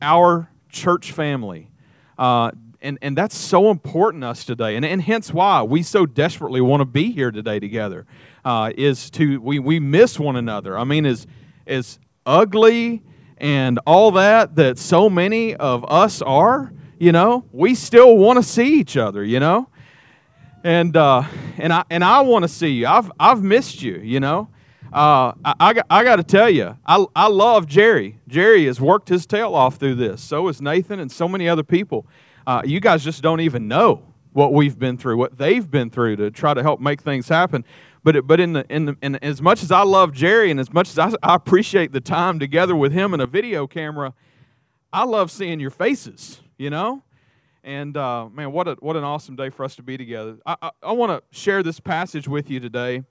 our 0.00 0.48
church 0.68 1.10
family. 1.10 1.68
Uh, 2.16 2.52
and, 2.80 2.98
and 3.02 3.16
that's 3.16 3.36
so 3.36 3.70
important 3.70 4.22
to 4.22 4.28
us 4.28 4.44
today. 4.44 4.76
And, 4.76 4.84
and 4.84 5.02
hence 5.02 5.32
why 5.32 5.62
we 5.62 5.82
so 5.82 6.06
desperately 6.06 6.60
want 6.60 6.80
to 6.80 6.84
be 6.84 7.10
here 7.10 7.30
today 7.30 7.58
together. 7.58 8.06
Uh, 8.44 8.72
is 8.76 9.10
to 9.10 9.40
we, 9.40 9.58
we 9.58 9.78
miss 9.78 10.18
one 10.18 10.36
another. 10.36 10.76
I 10.76 10.84
mean, 10.84 11.06
as 11.06 11.26
as 11.66 11.98
ugly 12.26 13.02
and 13.38 13.78
all 13.86 14.10
that 14.12 14.56
that 14.56 14.78
so 14.78 15.08
many 15.08 15.54
of 15.54 15.84
us 15.88 16.22
are, 16.22 16.72
you 16.98 17.12
know, 17.12 17.44
we 17.52 17.74
still 17.74 18.16
want 18.16 18.38
to 18.38 18.42
see 18.42 18.80
each 18.80 18.96
other, 18.96 19.24
you 19.24 19.38
know? 19.38 19.68
And 20.64 20.96
uh, 20.96 21.24
and 21.58 21.72
I 21.72 21.84
and 21.90 22.02
I 22.04 22.20
want 22.20 22.42
to 22.44 22.48
see 22.48 22.70
you. 22.70 22.86
I've 22.86 23.10
I've 23.18 23.42
missed 23.42 23.82
you, 23.82 23.96
you 23.96 24.20
know. 24.20 24.48
Uh, 24.92 25.32
I, 25.42 25.54
I, 25.58 25.82
I 25.88 26.04
got 26.04 26.16
to 26.16 26.22
tell 26.22 26.50
you, 26.50 26.76
I, 26.84 27.04
I 27.16 27.28
love 27.28 27.66
Jerry. 27.66 28.18
Jerry 28.28 28.66
has 28.66 28.80
worked 28.80 29.08
his 29.08 29.24
tail 29.24 29.54
off 29.54 29.76
through 29.76 29.94
this. 29.94 30.20
So 30.20 30.48
has 30.48 30.60
Nathan 30.60 31.00
and 31.00 31.10
so 31.10 31.26
many 31.26 31.48
other 31.48 31.62
people. 31.62 32.06
Uh, 32.46 32.60
you 32.64 32.78
guys 32.78 33.02
just 33.02 33.22
don't 33.22 33.40
even 33.40 33.68
know 33.68 34.02
what 34.32 34.52
we've 34.52 34.78
been 34.78 34.98
through, 34.98 35.16
what 35.16 35.38
they've 35.38 35.70
been 35.70 35.90
through 35.90 36.16
to 36.16 36.30
try 36.30 36.52
to 36.52 36.62
help 36.62 36.80
make 36.80 37.00
things 37.00 37.28
happen. 37.28 37.64
But, 38.04 38.26
but 38.26 38.40
in, 38.40 38.52
the, 38.52 38.66
in, 38.68 38.86
the, 38.86 38.96
in 39.00 39.16
as 39.16 39.40
much 39.40 39.62
as 39.62 39.70
I 39.70 39.82
love 39.82 40.12
Jerry 40.12 40.50
and 40.50 40.58
as 40.58 40.72
much 40.72 40.90
as 40.90 40.98
I, 40.98 41.12
I 41.22 41.34
appreciate 41.36 41.92
the 41.92 42.00
time 42.00 42.38
together 42.38 42.74
with 42.74 42.92
him 42.92 43.12
and 43.12 43.22
a 43.22 43.26
video 43.26 43.66
camera, 43.66 44.12
I 44.92 45.04
love 45.04 45.30
seeing 45.30 45.60
your 45.60 45.70
faces, 45.70 46.40
you 46.58 46.68
know? 46.68 47.02
And 47.64 47.96
uh, 47.96 48.28
man, 48.28 48.52
what, 48.52 48.66
a, 48.68 48.76
what 48.80 48.96
an 48.96 49.04
awesome 49.04 49.36
day 49.36 49.48
for 49.50 49.64
us 49.64 49.76
to 49.76 49.82
be 49.82 49.96
together. 49.96 50.38
I, 50.44 50.56
I, 50.60 50.70
I 50.82 50.92
want 50.92 51.12
to 51.12 51.38
share 51.38 51.62
this 51.62 51.78
passage 51.78 52.26
with 52.26 52.50
you 52.50 52.58
today. 52.58 53.04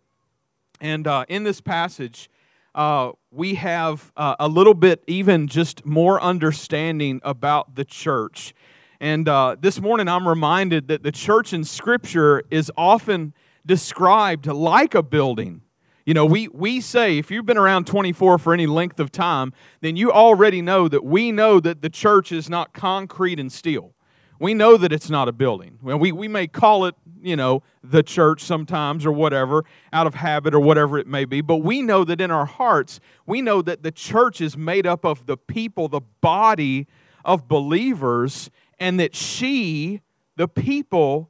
And 0.81 1.05
uh, 1.05 1.25
in 1.29 1.43
this 1.43 1.61
passage, 1.61 2.27
uh, 2.73 3.11
we 3.29 3.53
have 3.55 4.11
uh, 4.17 4.35
a 4.39 4.47
little 4.47 4.73
bit 4.73 5.03
even 5.05 5.47
just 5.47 5.85
more 5.85 6.19
understanding 6.19 7.21
about 7.23 7.75
the 7.75 7.85
church. 7.85 8.55
And 8.99 9.29
uh, 9.29 9.57
this 9.59 9.79
morning, 9.79 10.07
I'm 10.07 10.27
reminded 10.27 10.87
that 10.87 11.03
the 11.03 11.11
church 11.11 11.53
in 11.53 11.63
Scripture 11.63 12.43
is 12.49 12.71
often 12.75 13.33
described 13.63 14.47
like 14.47 14.95
a 14.95 15.03
building. 15.03 15.61
You 16.03 16.15
know, 16.15 16.25
we, 16.25 16.47
we 16.47 16.81
say, 16.81 17.19
if 17.19 17.29
you've 17.29 17.45
been 17.45 17.59
around 17.59 17.85
24 17.85 18.39
for 18.39 18.51
any 18.51 18.65
length 18.65 18.99
of 18.99 19.11
time, 19.11 19.53
then 19.81 19.95
you 19.95 20.11
already 20.11 20.63
know 20.63 20.87
that 20.87 21.05
we 21.05 21.31
know 21.31 21.59
that 21.59 21.83
the 21.83 21.91
church 21.91 22.31
is 22.31 22.49
not 22.49 22.73
concrete 22.73 23.39
and 23.39 23.51
steel. 23.51 23.93
We 24.41 24.55
know 24.55 24.75
that 24.75 24.91
it's 24.91 25.11
not 25.11 25.27
a 25.27 25.31
building. 25.31 25.77
We, 25.83 26.11
we 26.11 26.27
may 26.27 26.47
call 26.47 26.85
it, 26.85 26.95
you 27.21 27.35
know, 27.35 27.61
the 27.83 28.01
church 28.01 28.41
sometimes 28.41 29.05
or 29.05 29.11
whatever, 29.11 29.65
out 29.93 30.07
of 30.07 30.15
habit 30.15 30.55
or 30.55 30.59
whatever 30.59 30.97
it 30.97 31.05
may 31.05 31.25
be, 31.25 31.41
but 31.41 31.57
we 31.57 31.83
know 31.83 32.03
that 32.03 32.19
in 32.19 32.31
our 32.31 32.47
hearts, 32.47 32.99
we 33.27 33.43
know 33.43 33.61
that 33.61 33.83
the 33.83 33.91
church 33.91 34.41
is 34.41 34.57
made 34.57 34.87
up 34.87 35.05
of 35.05 35.27
the 35.27 35.37
people, 35.37 35.87
the 35.87 36.01
body 36.21 36.87
of 37.23 37.47
believers, 37.47 38.49
and 38.79 38.99
that 38.99 39.15
she, 39.15 40.01
the 40.37 40.47
people, 40.47 41.29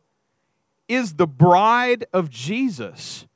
is 0.87 1.15
the 1.15 1.27
bride 1.27 2.05
of 2.13 2.29
Jesus. 2.29 3.27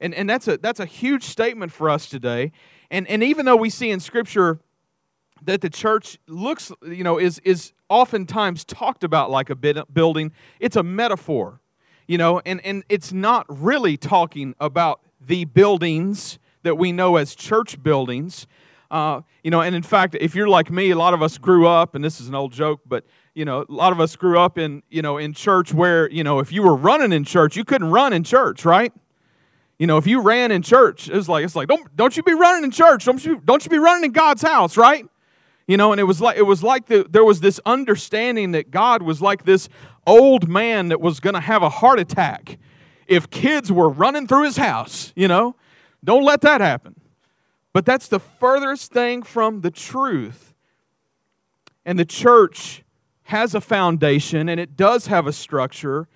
And, 0.00 0.14
and 0.14 0.30
that's, 0.30 0.48
a, 0.48 0.56
that's 0.56 0.80
a 0.80 0.86
huge 0.86 1.24
statement 1.24 1.70
for 1.70 1.90
us 1.90 2.08
today. 2.08 2.50
And, 2.90 3.06
and 3.08 3.22
even 3.22 3.44
though 3.44 3.56
we 3.56 3.68
see 3.68 3.90
in 3.90 4.00
Scripture 4.00 4.58
that 5.42 5.60
the 5.60 5.68
church 5.68 6.18
looks, 6.26 6.72
you 6.82 7.04
know, 7.04 7.18
is, 7.18 7.40
is 7.40 7.74
oftentimes 7.88 8.64
talked 8.64 9.04
about 9.04 9.30
like 9.30 9.50
a 9.50 9.56
building, 9.56 10.32
it's 10.60 10.76
a 10.76 10.82
metaphor, 10.82 11.60
you 12.06 12.18
know, 12.18 12.40
and, 12.44 12.64
and 12.64 12.84
it's 12.88 13.12
not 13.12 13.46
really 13.48 13.96
talking 13.96 14.54
about 14.60 15.00
the 15.20 15.44
buildings 15.44 16.38
that 16.62 16.76
we 16.76 16.92
know 16.92 17.16
as 17.16 17.34
church 17.34 17.82
buildings. 17.82 18.46
Uh, 18.90 19.20
you 19.44 19.50
know, 19.50 19.60
and 19.60 19.74
in 19.74 19.82
fact, 19.82 20.16
if 20.18 20.34
you're 20.34 20.48
like 20.48 20.70
me, 20.70 20.90
a 20.90 20.96
lot 20.96 21.12
of 21.12 21.22
us 21.22 21.36
grew 21.36 21.66
up, 21.66 21.94
and 21.94 22.02
this 22.02 22.20
is 22.20 22.28
an 22.28 22.34
old 22.34 22.52
joke, 22.52 22.80
but 22.86 23.04
you 23.34 23.44
know, 23.44 23.64
a 23.68 23.72
lot 23.72 23.92
of 23.92 24.00
us 24.00 24.16
grew 24.16 24.38
up 24.38 24.58
in, 24.58 24.82
you 24.88 25.02
know, 25.02 25.18
in 25.18 25.32
church 25.32 25.72
where, 25.72 26.10
you 26.10 26.24
know, 26.24 26.40
if 26.40 26.50
you 26.50 26.62
were 26.62 26.74
running 26.74 27.12
in 27.12 27.22
church, 27.22 27.56
you 27.56 27.64
couldn't 27.64 27.90
run 27.90 28.12
in 28.12 28.24
church, 28.24 28.64
right? 28.64 28.92
You 29.78 29.86
know, 29.86 29.96
if 29.96 30.06
you 30.08 30.20
ran 30.20 30.50
in 30.50 30.62
church, 30.62 31.08
it 31.08 31.14
was 31.14 31.28
like 31.28 31.44
it's 31.44 31.54
like 31.54 31.68
don't 31.68 31.94
don't 31.96 32.16
you 32.16 32.22
be 32.22 32.34
running 32.34 32.64
in 32.64 32.70
church? 32.70 33.04
Don't 33.04 33.24
you 33.24 33.40
don't 33.44 33.64
you 33.64 33.70
be 33.70 33.78
running 33.78 34.06
in 34.06 34.12
God's 34.12 34.42
house, 34.42 34.76
right? 34.76 35.06
You 35.68 35.76
know, 35.76 35.92
and 35.92 36.00
it 36.00 36.04
was 36.04 36.20
like 36.20 36.36
it 36.36 36.42
was 36.42 36.64
like 36.64 36.86
the, 36.86 37.06
there 37.08 37.24
was 37.24 37.40
this 37.40 37.60
understanding 37.64 38.52
that 38.52 38.72
God 38.72 39.02
was 39.02 39.22
like 39.22 39.44
this 39.44 39.68
old 40.06 40.48
man 40.48 40.88
that 40.88 41.00
was 41.00 41.20
going 41.20 41.34
to 41.34 41.40
have 41.40 41.62
a 41.62 41.68
heart 41.68 42.00
attack 42.00 42.58
if 43.06 43.30
kids 43.30 43.72
were 43.72 43.88
running 43.88 44.26
through 44.26 44.44
his 44.44 44.56
house, 44.56 45.12
you 45.14 45.28
know? 45.28 45.56
Don't 46.04 46.24
let 46.24 46.42
that 46.42 46.60
happen. 46.60 46.94
But 47.72 47.84
that's 47.84 48.08
the 48.08 48.20
furthest 48.20 48.92
thing 48.92 49.22
from 49.22 49.60
the 49.62 49.70
truth. 49.70 50.54
And 51.84 51.98
the 51.98 52.04
church 52.04 52.84
has 53.24 53.54
a 53.54 53.60
foundation 53.60 54.48
and 54.48 54.60
it 54.60 54.76
does 54.76 55.06
have 55.06 55.26
a 55.26 55.32
structure. 55.32 56.08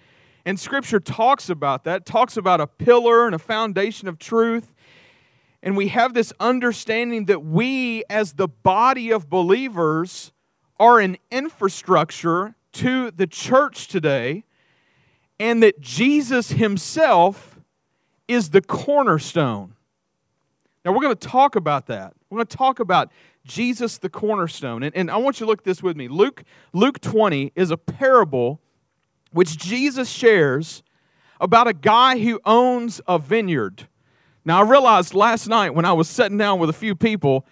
And 0.45 0.59
Scripture 0.61 1.01
talks 1.01 1.49
about 1.49 1.84
that, 1.84 2.05
talks 2.07 2.37
about 2.37 2.61
a 2.61 2.67
pillar 2.67 3.27
and 3.27 3.34
a 3.34 3.39
foundation 3.39 4.09
of 4.09 4.19
truth. 4.19 4.75
And 5.62 5.77
we 5.77 5.89
have 5.89 6.12
this 6.12 6.33
understanding 6.41 7.27
that 7.27 7.45
we, 7.45 8.03
as 8.11 8.33
the 8.33 8.49
body 8.49 9.12
of 9.12 9.31
believers, 9.31 10.33
are 10.81 10.99
an 10.99 11.17
infrastructure 11.31 12.56
to 12.73 13.11
the 13.12 13.27
church 13.27 13.87
today, 13.87 14.45
and 15.39 15.62
that 15.62 15.81
Jesus 15.81 16.51
Himself 16.51 17.61
is 18.27 18.51
the 18.51 18.61
cornerstone. 18.61 19.75
Now, 20.84 20.93
we're 20.93 21.03
going 21.03 21.17
to 21.17 21.28
talk 21.28 21.55
about 21.55 21.87
that. 21.87 22.12
We're 22.28 22.39
going 22.39 22.47
to 22.47 22.56
talk 22.56 22.81
about 22.81 23.12
Jesus 23.45 23.99
the 23.99 24.09
cornerstone. 24.09 24.83
And, 24.83 24.97
and 24.97 25.11
I 25.11 25.17
want 25.17 25.39
you 25.39 25.47
to 25.47 25.51
look 25.51 25.62
this 25.65 25.83
with 25.83 25.97
me. 25.97 26.09
Luke, 26.09 26.43
Luke 26.72 27.01
20 27.01 27.53
is 27.55 27.71
a 27.71 27.77
parable 27.77 28.61
which 29.33 29.56
Jesus 29.56 30.09
shares 30.09 30.83
about 31.41 31.69
a 31.69 31.72
guy 31.72 32.19
who 32.19 32.41
owns 32.45 33.01
a 33.06 33.19
vineyard. 33.19 33.89
Now, 34.44 34.58
I 34.60 34.69
realized 34.69 35.14
last 35.14 35.48
night 35.48 35.70
when 35.75 35.84
I 35.84 35.92
was 35.92 36.08
sitting 36.08 36.38
down 36.38 36.58
with 36.58 36.69
a 36.69 36.75
few 36.75 36.94
people 36.94 37.47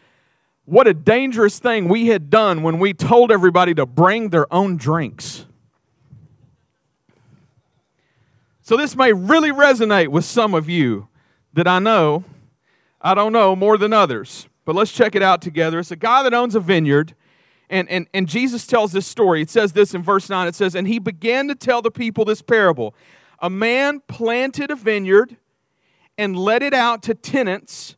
what 0.64 0.86
a 0.86 0.94
dangerous 0.94 1.58
thing 1.58 1.88
we 1.88 2.08
had 2.08 2.30
done 2.30 2.62
when 2.62 2.78
we 2.78 2.92
told 2.92 3.32
everybody 3.32 3.74
to 3.74 3.86
bring 3.86 4.30
their 4.30 4.52
own 4.52 4.76
drinks. 4.76 5.46
So, 8.62 8.76
this 8.76 8.96
may 8.96 9.12
really 9.12 9.50
resonate 9.50 10.08
with 10.08 10.24
some 10.24 10.54
of 10.54 10.68
you 10.68 11.08
that 11.52 11.66
I 11.66 11.78
know, 11.78 12.24
I 13.00 13.14
don't 13.14 13.32
know, 13.32 13.56
more 13.56 13.76
than 13.76 13.92
others. 13.92 14.48
But 14.64 14.76
let's 14.76 14.92
check 14.92 15.14
it 15.14 15.22
out 15.22 15.42
together. 15.42 15.80
It's 15.80 15.90
a 15.90 15.96
guy 15.96 16.22
that 16.22 16.34
owns 16.34 16.54
a 16.54 16.60
vineyard, 16.60 17.14
and, 17.68 17.88
and, 17.88 18.06
and 18.14 18.28
Jesus 18.28 18.66
tells 18.66 18.92
this 18.92 19.06
story. 19.06 19.42
It 19.42 19.50
says 19.50 19.72
this 19.72 19.94
in 19.94 20.02
verse 20.02 20.28
9 20.28 20.46
it 20.46 20.54
says, 20.54 20.74
And 20.74 20.86
he 20.86 20.98
began 20.98 21.48
to 21.48 21.54
tell 21.54 21.82
the 21.82 21.90
people 21.90 22.24
this 22.24 22.42
parable 22.42 22.94
A 23.40 23.50
man 23.50 24.00
planted 24.06 24.70
a 24.70 24.76
vineyard 24.76 25.36
and 26.20 26.36
let 26.38 26.62
it 26.62 26.75
out 26.75 27.03
to 27.03 27.14
tenants 27.14 27.97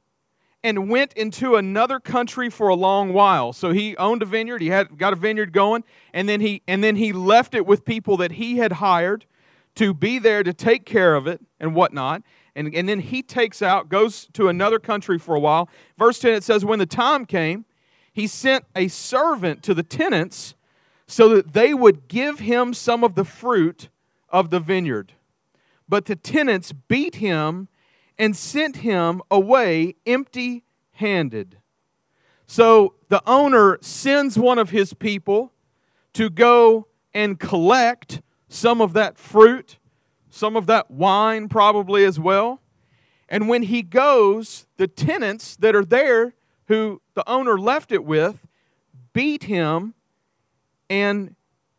and 0.62 0.88
went 0.88 1.12
into 1.14 1.56
another 1.56 1.98
country 1.98 2.48
for 2.48 2.68
a 2.68 2.74
long 2.76 3.12
while. 3.12 3.52
So 3.52 3.72
he 3.72 3.96
owned 3.96 4.22
a 4.22 4.24
vineyard, 4.24 4.62
he 4.62 4.68
had 4.68 4.96
got 4.96 5.12
a 5.12 5.16
vineyard 5.16 5.52
going, 5.52 5.82
and 6.14 6.28
then 6.28 6.40
he 6.40 6.62
and 6.68 6.84
then 6.84 6.94
he 6.94 7.12
left 7.12 7.52
it 7.52 7.66
with 7.66 7.84
people 7.84 8.16
that 8.18 8.32
he 8.32 8.58
had 8.58 8.74
hired 8.74 9.26
to 9.74 9.92
be 9.92 10.20
there 10.20 10.44
to 10.44 10.52
take 10.52 10.86
care 10.86 11.16
of 11.16 11.26
it 11.26 11.40
and 11.58 11.74
whatnot. 11.74 12.22
And, 12.54 12.72
and 12.72 12.88
then 12.88 13.00
he 13.00 13.24
takes 13.24 13.60
out, 13.60 13.88
goes 13.88 14.28
to 14.34 14.46
another 14.46 14.78
country 14.78 15.18
for 15.18 15.34
a 15.34 15.40
while. 15.40 15.68
Verse 15.98 16.20
10 16.20 16.34
it 16.34 16.44
says, 16.44 16.64
When 16.64 16.78
the 16.78 16.86
time 16.86 17.26
came, 17.26 17.64
he 18.12 18.28
sent 18.28 18.64
a 18.76 18.86
servant 18.86 19.64
to 19.64 19.74
the 19.74 19.82
tenants 19.82 20.54
so 21.08 21.28
that 21.30 21.54
they 21.54 21.74
would 21.74 22.06
give 22.06 22.38
him 22.38 22.72
some 22.72 23.02
of 23.02 23.16
the 23.16 23.24
fruit 23.24 23.88
of 24.28 24.50
the 24.50 24.60
vineyard. 24.60 25.14
But 25.88 26.04
the 26.04 26.14
tenants 26.14 26.72
beat 26.72 27.16
him 27.16 27.68
and 28.22 28.36
sent 28.36 28.76
him 28.76 29.20
away 29.30 29.96
empty 30.06 30.64
handed. 30.92 31.58
So 32.46 32.94
the 33.08 33.22
owner 33.26 33.78
sends 33.82 34.38
one 34.38 34.58
of 34.58 34.70
his 34.70 34.94
people 34.94 35.52
to 36.14 36.30
go 36.30 36.86
and 37.12 37.38
collect 37.38 38.22
some 38.48 38.80
of 38.80 38.92
that 38.94 39.18
fruit 39.18 39.78
some 40.32 40.56
of 40.56 40.66
that 40.66 40.90
wine 40.90 41.48
probably 41.48 42.04
as 42.04 42.18
well. 42.18 42.60
And 43.28 43.48
when 43.48 43.64
he 43.64 43.82
goes, 43.82 44.66
the 44.78 44.88
tenants 44.88 45.56
that 45.56 45.76
are 45.76 45.84
there, 45.84 46.34
who 46.68 47.02
the 47.14 47.28
owner 47.28 47.58
left 47.58 47.92
it 47.92 48.04
with, 48.04 48.46
beat 49.12 49.44
him 49.44 49.94
and 50.88 51.36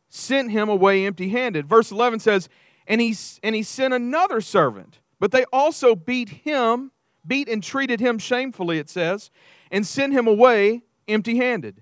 sent 0.07 0.51
him 0.51 0.69
away 0.69 1.06
empty 1.06 1.30
handed. 1.30 1.68
Verse 1.68 1.92
11 1.92 2.19
says, 2.19 2.48
and 2.88 3.01
he, 3.01 3.16
and 3.42 3.56
he 3.56 3.63
sent 3.63 3.94
another 3.94 4.40
servant, 4.40 5.00
but 5.24 5.31
they 5.31 5.46
also 5.54 5.96
beat 5.96 6.28
him, 6.28 6.92
beat 7.25 7.48
and 7.48 7.64
treated 7.64 8.02
him 8.02 8.20
shamefully, 8.20 8.78
it 8.78 8.90
says, 8.90 9.31
and 9.72 9.88
sent 9.88 10.12
him 10.12 10.28
away 10.28 10.81
empty 11.08 11.38
handed 11.38 11.81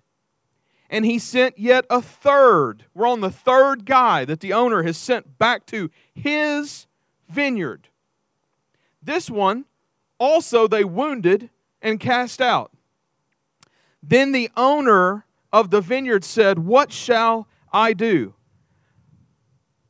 and 0.92 1.06
he 1.06 1.18
sent 1.18 1.58
yet 1.58 1.86
a 1.90 2.02
third. 2.02 2.84
We're 2.94 3.08
on 3.08 3.22
the 3.22 3.32
third 3.32 3.86
guy 3.86 4.26
that 4.26 4.42
the 4.42 4.54
owner 4.54 4.84
has 4.84 4.98
sent 4.98 5.40
back 5.40 5.66
to 5.68 5.90
his 6.14 6.86
vineyard. 7.30 7.88
This 9.02 9.30
one 9.30 9.66
also 10.20 10.68
they 10.68 10.84
wounded 10.84 11.50
and 11.82 12.00
cast 12.00 12.42
out. 12.42 12.72
Then 14.04 14.34
the 14.34 14.52
owner 14.56 15.26
of 15.52 15.72
the 15.72 15.82
vineyard 15.82 16.26
said, 16.26 16.60
What 16.60 16.92
shall 16.92 17.48
I 17.74 17.94
do? 17.94 18.36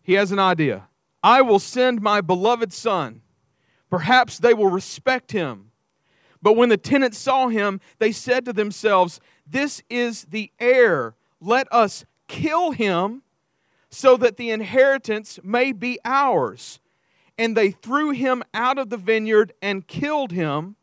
He 0.03 0.13
has 0.13 0.31
an 0.31 0.39
idea. 0.39 0.87
I 1.23 1.41
will 1.41 1.59
send 1.59 2.01
my 2.01 2.21
beloved 2.21 2.71
son. 2.71 3.21
Perhaps 3.91 4.39
they 4.39 4.55
will 4.55 4.71
respect 4.71 5.33
him. 5.33 5.69
But 6.41 6.53
when 6.53 6.69
the 6.69 6.77
tenants 6.77 7.19
saw 7.19 7.49
him, 7.49 7.79
they 7.99 8.11
said 8.11 8.45
to 8.45 8.53
themselves, 8.53 9.19
This 9.45 9.83
is 9.89 10.23
the 10.23 10.51
heir. 10.59 11.13
Let 11.39 11.71
us 11.71 12.05
kill 12.27 12.71
him 12.71 13.21
so 13.89 14.15
that 14.17 14.37
the 14.37 14.49
inheritance 14.49 15.39
may 15.43 15.73
be 15.73 15.99
ours. 16.05 16.79
And 17.37 17.55
they 17.55 17.71
threw 17.71 18.11
him 18.11 18.43
out 18.53 18.77
of 18.77 18.89
the 18.89 18.97
vineyard 18.97 19.53
and 19.61 19.85
killed 19.85 20.31
him. 20.31 20.77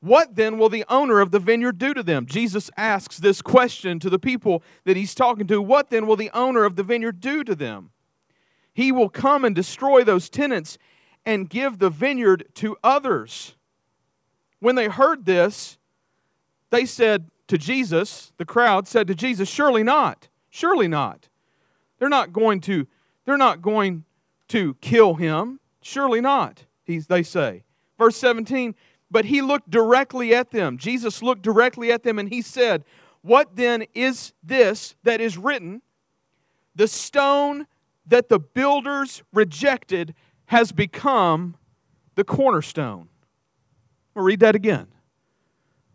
What 0.00 0.34
then 0.36 0.58
will 0.58 0.68
the 0.68 0.84
owner 0.88 1.20
of 1.20 1.30
the 1.30 1.38
vineyard 1.38 1.78
do 1.78 1.94
to 1.94 2.02
them? 2.02 2.26
Jesus 2.26 2.70
asks 2.76 3.18
this 3.18 3.42
question 3.42 3.98
to 4.00 4.10
the 4.10 4.18
people 4.18 4.62
that 4.84 4.96
he's 4.96 5.14
talking 5.14 5.46
to. 5.46 5.62
What 5.62 5.90
then 5.90 6.06
will 6.06 6.16
the 6.16 6.30
owner 6.34 6.64
of 6.64 6.76
the 6.76 6.82
vineyard 6.82 7.20
do 7.20 7.44
to 7.44 7.54
them? 7.54 7.90
He 8.72 8.92
will 8.92 9.08
come 9.08 9.44
and 9.44 9.54
destroy 9.54 10.04
those 10.04 10.28
tenants 10.28 10.78
and 11.24 11.48
give 11.48 11.78
the 11.78 11.90
vineyard 11.90 12.44
to 12.54 12.76
others. 12.82 13.54
When 14.60 14.74
they 14.74 14.88
heard 14.88 15.24
this, 15.24 15.78
they 16.70 16.84
said 16.84 17.30
to 17.48 17.58
Jesus, 17.58 18.32
the 18.36 18.44
crowd 18.44 18.86
said 18.88 19.06
to 19.08 19.14
Jesus, 19.14 19.48
Surely 19.48 19.82
not, 19.82 20.28
surely 20.50 20.88
not. 20.88 21.28
They're 21.98 22.08
not 22.08 22.32
going 22.32 22.60
to, 22.62 22.86
they're 23.24 23.36
not 23.36 23.62
going 23.62 24.04
to 24.48 24.74
kill 24.80 25.14
him. 25.14 25.60
Surely 25.80 26.20
not, 26.20 26.64
he's, 26.84 27.06
they 27.06 27.22
say. 27.22 27.64
Verse 27.98 28.16
17, 28.16 28.74
but 29.10 29.24
he 29.26 29.40
looked 29.42 29.70
directly 29.70 30.34
at 30.34 30.50
them. 30.50 30.78
Jesus 30.78 31.22
looked 31.22 31.42
directly 31.42 31.90
at 31.90 32.02
them 32.02 32.18
and 32.18 32.28
he 32.28 32.42
said, 32.42 32.84
What 33.22 33.56
then 33.56 33.84
is 33.94 34.32
this 34.42 34.94
that 35.02 35.20
is 35.20 35.38
written? 35.38 35.82
The 36.74 36.88
stone 36.88 37.66
that 38.06 38.28
the 38.28 38.38
builders 38.38 39.22
rejected 39.32 40.14
has 40.48 40.72
become 40.72 41.56
the 42.14 42.24
cornerstone. 42.24 43.08
I'll 44.16 44.22
read 44.22 44.40
that 44.40 44.54
again. 44.54 44.88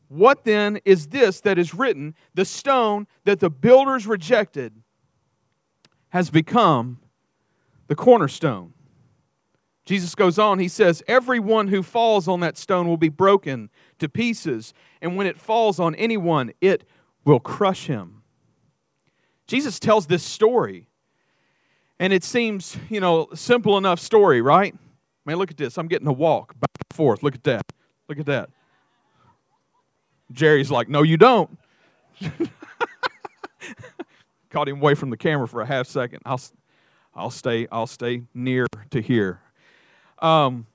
What 0.08 0.44
then 0.46 0.80
is 0.86 1.08
this 1.08 1.42
that 1.42 1.58
is 1.58 1.74
written? 1.74 2.14
The 2.36 2.46
stone 2.46 3.08
that 3.26 3.40
the 3.40 3.50
builders 3.50 4.06
rejected 4.06 4.74
has 6.10 6.30
become 6.30 7.00
the 7.88 7.96
cornerstone. 7.96 8.74
Jesus 9.86 10.14
goes 10.14 10.38
on, 10.38 10.60
he 10.60 10.68
says, 10.68 11.02
Everyone 11.08 11.68
who 11.68 11.82
falls 11.82 12.28
on 12.28 12.40
that 12.42 12.58
stone 12.58 12.88
will 12.88 12.96
be 12.96 13.10
broken 13.10 13.72
to 13.98 14.08
pieces, 14.08 14.74
and 15.02 15.18
when 15.18 15.26
it 15.26 15.40
falls 15.40 15.80
on 15.80 15.96
anyone, 15.96 16.54
it 16.62 16.88
will 17.26 17.40
crush 17.40 17.88
him. 17.88 18.22
Jesus 19.48 19.80
tells 19.80 20.06
this 20.06 20.24
story 20.24 20.88
and 22.04 22.12
it 22.12 22.26
seems, 22.26 22.76
you 22.90 23.00
know, 23.00 23.30
simple 23.34 23.78
enough 23.78 23.98
story, 23.98 24.42
right? 24.42 24.76
Man, 25.26 25.38
look 25.38 25.52
at 25.52 25.56
this. 25.56 25.78
I'm 25.78 25.88
getting 25.88 26.10
a 26.10 26.12
walk 26.12 26.50
back 26.60 26.70
and 26.78 26.94
forth. 26.94 27.24
Look 27.24 27.34
at 27.34 27.46
that. 27.46 27.72
Look 28.10 28.20
at 28.20 28.26
that. 28.26 28.50
Jerry's 30.30 30.70
like, 30.70 30.90
no, 30.90 31.02
you 31.02 31.16
don't. 31.16 31.58
Caught 34.50 34.68
him 34.68 34.82
away 34.82 34.96
from 34.96 35.12
the 35.12 35.18
camera 35.18 35.48
for 35.48 35.62
a 35.62 35.66
half 35.66 35.88
second. 35.88 36.20
I'll, 36.26 36.42
I'll 37.16 37.32
stay. 37.32 37.70
I'll 37.72 37.88
stay 37.88 38.24
near 38.34 38.68
to 38.90 39.02
here. 39.02 39.40
Um, 40.20 40.68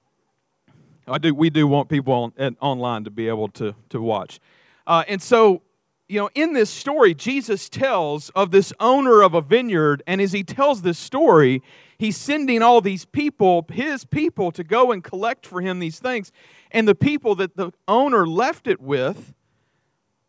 I 1.06 1.19
do. 1.19 1.34
We 1.34 1.50
do 1.50 1.66
want 1.66 1.90
people 1.90 2.32
on, 2.38 2.56
online 2.62 3.04
to 3.04 3.10
be 3.10 3.28
able 3.28 3.48
to 3.48 3.75
to 3.90 4.00
watch, 4.00 4.40
uh, 4.86 5.04
and 5.06 5.20
so 5.20 5.60
you 6.08 6.19
know, 6.19 6.31
in 6.34 6.55
this 6.55 6.70
story, 6.70 7.14
Jesus 7.14 7.69
tells 7.69 8.31
of 8.31 8.50
this 8.50 8.72
owner 8.81 9.22
of 9.22 9.34
a 9.34 9.43
vineyard, 9.43 10.02
and 10.06 10.20
as 10.20 10.32
he 10.32 10.43
tells 10.43 10.81
this 10.81 10.99
story, 10.99 11.62
he's 11.99 12.16
sending 12.16 12.62
all 12.62 12.81
these 12.81 13.05
people, 13.05 13.66
his 13.70 14.06
people, 14.06 14.50
to 14.52 14.64
go 14.64 14.90
and 14.90 15.05
collect 15.05 15.46
for 15.46 15.60
him 15.60 15.81
these 15.81 15.99
things. 15.99 16.32
And 16.70 16.88
the 16.88 16.94
people 16.94 17.34
that 17.37 17.56
the 17.56 17.72
owner 17.87 18.26
left 18.26 18.66
it 18.66 18.81
with 18.81 19.34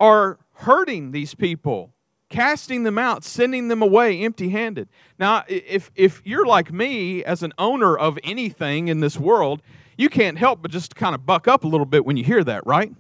are 0.02 0.38
hurting 0.56 1.12
these 1.12 1.34
people, 1.34 1.94
casting 2.28 2.84
them 2.84 2.98
out, 2.98 3.24
sending 3.24 3.70
them 3.70 3.82
away 3.82 4.22
empty 4.22 4.50
handed. 4.50 4.90
Now, 5.18 5.46
if, 5.48 5.92
if 5.96 6.22
you're 6.26 6.46
like 6.46 6.74
me 6.74 7.24
as 7.24 7.42
an 7.42 7.54
owner 7.58 7.98
of 7.98 8.20
anything 8.22 8.90
in 8.90 9.00
this 9.00 9.18
world, 9.18 9.62
you 9.98 10.10
can't 10.10 10.38
help 10.38 10.62
but 10.62 10.72
just 10.72 10.96
kind 10.96 11.16
of 11.16 11.26
buck 11.26 11.48
up 11.48 11.64
a 11.64 11.68
little 11.68 11.86
bit 11.86 12.06
when 12.06 12.18
you 12.18 12.24
hear 12.26 12.44
that, 12.44 12.66
right? 12.68 12.92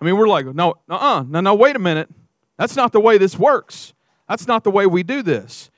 I 0.00 0.04
mean, 0.04 0.16
we're 0.16 0.28
like, 0.28 0.46
no, 0.46 0.74
uh 0.88 0.94
uh 0.94 1.24
no, 1.28 1.40
no, 1.40 1.54
wait 1.54 1.76
a 1.76 1.80
minute. 1.80 2.08
That's 2.56 2.76
not 2.76 2.92
the 2.92 3.00
way 3.00 3.18
this 3.18 3.38
works. 3.38 3.94
That's 4.28 4.46
not 4.46 4.64
the 4.64 4.70
way 4.70 4.86
we 4.86 5.02
do 5.02 5.22
this. 5.22 5.70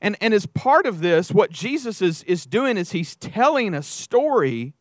And, 0.00 0.16
and 0.20 0.34
as 0.34 0.46
part 0.46 0.86
of 0.86 1.00
this, 1.00 1.30
what 1.30 1.50
Jesus 1.50 2.02
is, 2.02 2.22
is 2.24 2.44
doing 2.44 2.76
is 2.76 2.92
he's 2.92 3.14
telling 3.16 3.72
a 3.72 3.82
story 3.82 4.74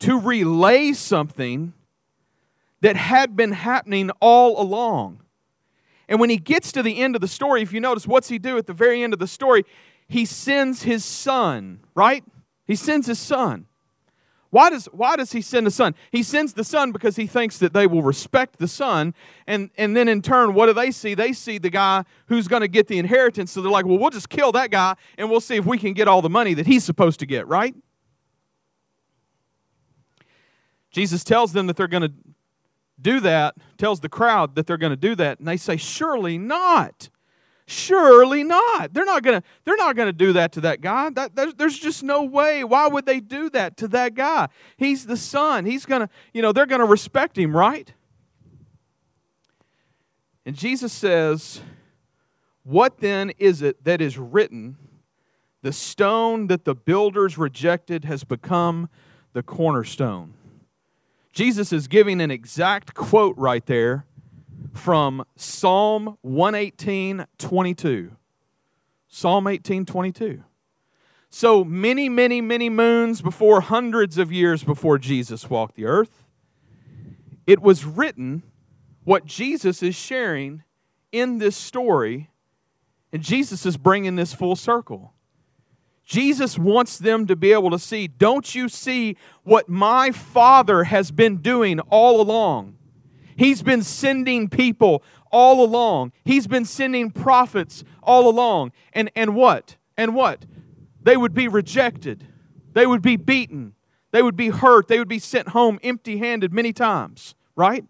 to 0.00 0.18
relay 0.18 0.92
something 0.92 1.74
that 2.80 2.96
had 2.96 3.36
been 3.36 3.52
happening 3.52 4.10
all 4.20 4.60
along. 4.60 5.20
And 6.08 6.20
when 6.20 6.30
he 6.30 6.36
gets 6.36 6.72
to 6.72 6.82
the 6.82 7.00
end 7.00 7.14
of 7.14 7.20
the 7.20 7.28
story, 7.28 7.62
if 7.62 7.72
you 7.72 7.80
notice, 7.80 8.06
what's 8.06 8.28
he 8.28 8.38
do 8.38 8.56
at 8.58 8.66
the 8.66 8.72
very 8.72 9.02
end 9.02 9.12
of 9.12 9.18
the 9.18 9.26
story? 9.26 9.64
He 10.08 10.24
sends 10.24 10.82
his 10.82 11.04
son, 11.04 11.80
right? 11.94 12.24
He 12.66 12.76
sends 12.76 13.06
his 13.06 13.18
son. 13.18 13.66
Why 14.56 14.70
does, 14.70 14.86
why 14.86 15.16
does 15.16 15.32
he 15.32 15.42
send 15.42 15.66
the 15.66 15.70
son? 15.70 15.94
He 16.10 16.22
sends 16.22 16.54
the 16.54 16.64
son 16.64 16.90
because 16.90 17.16
he 17.16 17.26
thinks 17.26 17.58
that 17.58 17.74
they 17.74 17.86
will 17.86 18.02
respect 18.02 18.58
the 18.58 18.66
son. 18.66 19.12
And, 19.46 19.68
and 19.76 19.94
then 19.94 20.08
in 20.08 20.22
turn, 20.22 20.54
what 20.54 20.64
do 20.64 20.72
they 20.72 20.92
see? 20.92 21.12
They 21.12 21.34
see 21.34 21.58
the 21.58 21.68
guy 21.68 22.04
who's 22.28 22.48
going 22.48 22.62
to 22.62 22.68
get 22.68 22.88
the 22.88 22.98
inheritance. 22.98 23.52
So 23.52 23.60
they're 23.60 23.70
like, 23.70 23.84
well, 23.84 23.98
we'll 23.98 24.08
just 24.08 24.30
kill 24.30 24.52
that 24.52 24.70
guy 24.70 24.96
and 25.18 25.28
we'll 25.28 25.42
see 25.42 25.56
if 25.56 25.66
we 25.66 25.76
can 25.76 25.92
get 25.92 26.08
all 26.08 26.22
the 26.22 26.30
money 26.30 26.54
that 26.54 26.66
he's 26.66 26.84
supposed 26.84 27.20
to 27.20 27.26
get, 27.26 27.46
right? 27.46 27.74
Jesus 30.90 31.22
tells 31.22 31.52
them 31.52 31.66
that 31.66 31.76
they're 31.76 31.86
going 31.86 32.04
to 32.04 32.14
do 32.98 33.20
that, 33.20 33.56
tells 33.76 34.00
the 34.00 34.08
crowd 34.08 34.54
that 34.54 34.66
they're 34.66 34.78
going 34.78 34.88
to 34.88 34.96
do 34.96 35.14
that. 35.16 35.38
And 35.38 35.46
they 35.46 35.58
say, 35.58 35.76
surely 35.76 36.38
not. 36.38 37.10
Surely 37.68 38.44
not. 38.44 38.94
They're 38.94 39.04
not 39.04 39.24
gonna. 39.24 39.42
They're 39.64 39.76
not 39.76 39.96
gonna 39.96 40.12
do 40.12 40.32
that 40.34 40.52
to 40.52 40.60
that 40.60 40.80
guy. 40.80 41.10
That, 41.10 41.34
there's, 41.34 41.54
there's 41.54 41.76
just 41.76 42.04
no 42.04 42.22
way. 42.22 42.62
Why 42.62 42.86
would 42.86 43.06
they 43.06 43.18
do 43.18 43.50
that 43.50 43.76
to 43.78 43.88
that 43.88 44.14
guy? 44.14 44.48
He's 44.76 45.06
the 45.06 45.16
son. 45.16 45.66
He's 45.66 45.84
gonna. 45.84 46.08
You 46.32 46.42
know, 46.42 46.52
they're 46.52 46.66
gonna 46.66 46.86
respect 46.86 47.36
him, 47.36 47.56
right? 47.56 47.92
And 50.44 50.54
Jesus 50.54 50.92
says, 50.92 51.60
"What 52.62 52.98
then 52.98 53.32
is 53.36 53.62
it 53.62 53.82
that 53.82 54.00
is 54.00 54.16
written? 54.16 54.76
The 55.62 55.72
stone 55.72 56.46
that 56.46 56.64
the 56.64 56.74
builders 56.76 57.36
rejected 57.36 58.04
has 58.04 58.22
become 58.22 58.88
the 59.32 59.42
cornerstone." 59.42 60.34
Jesus 61.32 61.72
is 61.72 61.88
giving 61.88 62.20
an 62.20 62.30
exact 62.30 62.94
quote 62.94 63.36
right 63.36 63.66
there 63.66 64.06
from 64.74 65.24
Psalm 65.36 66.18
118 66.22 67.26
22. 67.38 68.16
Psalm 69.08 69.46
18 69.46 69.86
22. 69.86 70.42
So 71.28 71.64
many, 71.64 72.08
many, 72.08 72.40
many 72.40 72.70
moons 72.70 73.20
before, 73.20 73.60
hundreds 73.60 74.18
of 74.18 74.32
years 74.32 74.64
before 74.64 74.98
Jesus 74.98 75.50
walked 75.50 75.76
the 75.76 75.84
earth, 75.84 76.24
it 77.46 77.60
was 77.60 77.84
written 77.84 78.42
what 79.04 79.26
Jesus 79.26 79.82
is 79.82 79.94
sharing 79.94 80.62
in 81.12 81.38
this 81.38 81.56
story, 81.56 82.30
and 83.12 83.22
Jesus 83.22 83.64
is 83.66 83.76
bringing 83.76 84.16
this 84.16 84.34
full 84.34 84.56
circle. 84.56 85.12
Jesus 86.04 86.58
wants 86.58 86.98
them 86.98 87.26
to 87.26 87.34
be 87.34 87.52
able 87.52 87.70
to 87.70 87.78
see, 87.78 88.06
don't 88.06 88.54
you 88.54 88.68
see 88.68 89.16
what 89.42 89.68
my 89.68 90.12
Father 90.12 90.84
has 90.84 91.10
been 91.10 91.38
doing 91.38 91.80
all 91.80 92.20
along? 92.20 92.76
He's 93.36 93.62
been 93.62 93.82
sending 93.82 94.48
people 94.48 95.02
all 95.30 95.64
along. 95.64 96.12
He's 96.24 96.46
been 96.46 96.64
sending 96.64 97.10
prophets 97.10 97.84
all 98.02 98.28
along. 98.28 98.72
And, 98.92 99.10
and 99.14 99.34
what? 99.34 99.76
And 99.96 100.14
what? 100.14 100.46
They 101.02 101.16
would 101.16 101.34
be 101.34 101.46
rejected. 101.46 102.26
They 102.72 102.86
would 102.86 103.02
be 103.02 103.16
beaten. 103.16 103.74
They 104.10 104.22
would 104.22 104.36
be 104.36 104.48
hurt. 104.48 104.88
They 104.88 104.98
would 104.98 105.08
be 105.08 105.18
sent 105.18 105.48
home 105.48 105.78
empty 105.82 106.18
handed 106.18 106.52
many 106.52 106.72
times, 106.72 107.34
right? 107.54 107.84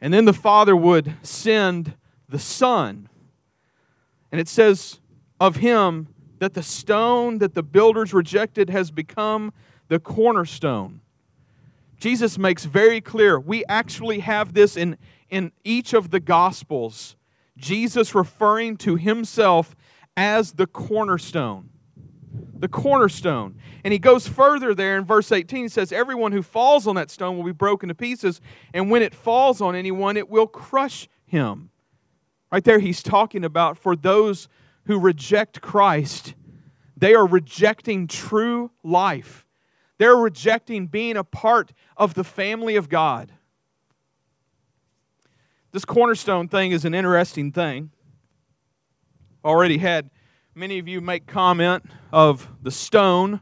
And 0.00 0.14
then 0.14 0.24
the 0.24 0.32
Father 0.32 0.76
would 0.76 1.14
send 1.22 1.94
the 2.28 2.38
Son. 2.38 3.08
And 4.30 4.40
it 4.40 4.48
says 4.48 5.00
of 5.40 5.56
him 5.56 6.08
that 6.38 6.54
the 6.54 6.62
stone 6.62 7.38
that 7.38 7.54
the 7.54 7.62
builders 7.62 8.14
rejected 8.14 8.70
has 8.70 8.90
become 8.90 9.52
the 9.88 9.98
cornerstone. 9.98 11.00
Jesus 11.98 12.38
makes 12.38 12.64
very 12.64 13.00
clear 13.00 13.38
we 13.38 13.64
actually 13.66 14.20
have 14.20 14.54
this 14.54 14.76
in, 14.76 14.96
in 15.30 15.52
each 15.64 15.92
of 15.92 16.10
the 16.10 16.20
Gospels. 16.20 17.16
Jesus 17.56 18.14
referring 18.14 18.76
to 18.78 18.96
himself 18.96 19.74
as 20.16 20.52
the 20.52 20.66
cornerstone. 20.66 21.70
The 22.54 22.68
cornerstone. 22.68 23.56
And 23.82 23.92
he 23.92 23.98
goes 23.98 24.28
further 24.28 24.74
there 24.74 24.96
in 24.96 25.04
verse 25.04 25.32
18. 25.32 25.64
He 25.64 25.68
says, 25.68 25.92
Everyone 25.92 26.32
who 26.32 26.42
falls 26.42 26.86
on 26.86 26.94
that 26.96 27.10
stone 27.10 27.36
will 27.36 27.44
be 27.44 27.52
broken 27.52 27.88
to 27.88 27.94
pieces, 27.94 28.40
and 28.72 28.90
when 28.90 29.02
it 29.02 29.14
falls 29.14 29.60
on 29.60 29.74
anyone, 29.74 30.16
it 30.16 30.28
will 30.28 30.46
crush 30.46 31.08
him. 31.26 31.70
Right 32.50 32.64
there, 32.64 32.78
he's 32.78 33.02
talking 33.02 33.44
about 33.44 33.76
for 33.76 33.94
those 33.94 34.48
who 34.84 34.98
reject 34.98 35.60
Christ, 35.60 36.34
they 36.96 37.14
are 37.14 37.26
rejecting 37.26 38.06
true 38.06 38.70
life. 38.82 39.46
They're 39.98 40.16
rejecting 40.16 40.86
being 40.86 41.16
a 41.16 41.24
part 41.24 41.72
of 41.96 42.14
the 42.14 42.24
family 42.24 42.76
of 42.76 42.88
God. 42.88 43.32
This 45.72 45.84
cornerstone 45.84 46.48
thing 46.48 46.72
is 46.72 46.84
an 46.84 46.94
interesting 46.94 47.52
thing. 47.52 47.90
Already 49.44 49.78
had 49.78 50.10
many 50.54 50.78
of 50.78 50.88
you 50.88 51.00
make 51.00 51.26
comment 51.26 51.84
of 52.12 52.48
the 52.62 52.70
stone 52.70 53.40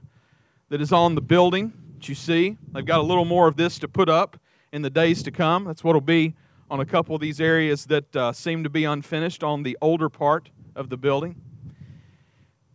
that 0.69 0.81
is 0.81 0.93
on 0.93 1.15
the 1.15 1.21
building 1.21 1.73
that 1.95 2.09
you 2.09 2.15
see. 2.15 2.57
They've 2.73 2.85
got 2.85 2.99
a 2.99 3.03
little 3.03 3.25
more 3.25 3.47
of 3.47 3.57
this 3.57 3.79
to 3.79 3.89
put 3.89 4.09
up 4.09 4.39
in 4.73 4.83
the 4.83 4.91
days 4.91 5.23
to 5.23 5.31
come. 5.31 5.65
That's 5.65 5.85
what 5.85 5.95
will 5.95 6.01
be 6.01 6.35
on 6.69 6.81
a 6.81 6.85
couple 6.85 7.15
of 7.15 7.21
these 7.21 7.41
areas 7.41 7.87
that 7.87 8.17
uh, 8.17 8.33
seem 8.33 8.65
to 8.65 8.71
be 8.71 8.85
unfinished 8.85 9.45
on 9.45 9.63
the 9.63 9.79
older 9.81 10.09
part 10.09 10.51
of 10.75 10.89
the 10.89 10.97
building. 10.97 11.41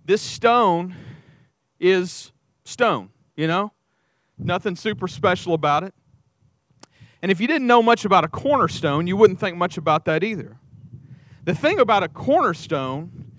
This 0.05 0.21
stone 0.21 0.95
is 1.79 2.31
stone, 2.63 3.09
you 3.41 3.47
know? 3.47 3.71
Nothing 4.37 4.75
super 4.75 5.07
special 5.07 5.55
about 5.55 5.83
it. 5.83 5.95
And 7.23 7.31
if 7.31 7.41
you 7.41 7.47
didn't 7.47 7.65
know 7.65 7.81
much 7.81 8.05
about 8.05 8.23
a 8.23 8.27
cornerstone, 8.27 9.07
you 9.07 9.17
wouldn't 9.17 9.39
think 9.39 9.57
much 9.57 9.77
about 9.77 10.05
that 10.05 10.23
either. 10.23 10.57
The 11.43 11.55
thing 11.55 11.79
about 11.79 12.03
a 12.03 12.07
cornerstone 12.07 13.31